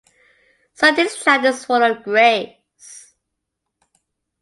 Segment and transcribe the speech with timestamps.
[0.73, 3.13] Sunday's child is full of grace.